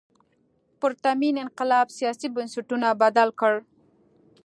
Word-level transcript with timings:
پرتمین 0.79 1.35
انقلاب 1.45 1.87
سیاسي 1.97 2.27
بنسټونه 2.35 2.87
بدل 3.01 3.29
کړل. 3.39 3.63